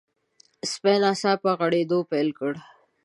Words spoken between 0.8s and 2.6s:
ناڅاپه غريدو پيل کړ.